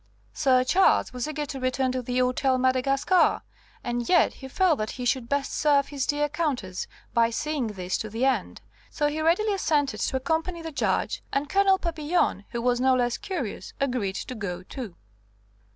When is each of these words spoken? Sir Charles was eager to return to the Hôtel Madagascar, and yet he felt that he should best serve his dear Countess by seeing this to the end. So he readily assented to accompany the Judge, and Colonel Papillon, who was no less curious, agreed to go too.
Sir 0.33 0.63
Charles 0.63 1.13
was 1.13 1.27
eager 1.27 1.45
to 1.45 1.59
return 1.59 1.91
to 1.91 2.01
the 2.01 2.17
Hôtel 2.17 2.59
Madagascar, 2.59 3.43
and 3.83 4.09
yet 4.09 4.33
he 4.33 4.47
felt 4.47 4.79
that 4.79 4.89
he 4.97 5.05
should 5.05 5.29
best 5.29 5.53
serve 5.53 5.89
his 5.89 6.07
dear 6.07 6.27
Countess 6.27 6.87
by 7.13 7.29
seeing 7.29 7.67
this 7.67 7.99
to 7.99 8.09
the 8.09 8.25
end. 8.25 8.61
So 8.89 9.05
he 9.05 9.21
readily 9.21 9.53
assented 9.53 9.99
to 9.99 10.17
accompany 10.17 10.63
the 10.63 10.71
Judge, 10.71 11.21
and 11.31 11.47
Colonel 11.47 11.77
Papillon, 11.77 12.45
who 12.49 12.63
was 12.63 12.81
no 12.81 12.95
less 12.95 13.19
curious, 13.19 13.73
agreed 13.79 14.15
to 14.15 14.33
go 14.33 14.63
too. 14.63 14.95